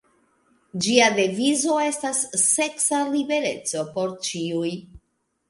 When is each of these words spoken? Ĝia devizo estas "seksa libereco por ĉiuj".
Ĝia 0.85 1.09
devizo 1.19 1.75
estas 1.89 2.23
"seksa 2.45 3.03
libereco 3.13 3.85
por 3.93 4.19
ĉiuj". 4.31 4.75